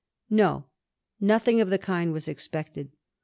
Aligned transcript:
No; 0.31 0.65
nothing 1.19 1.61
of 1.61 1.69
the 1.69 1.77
kind 1.77 2.11
was 2.11 2.27
expected. 2.27 2.89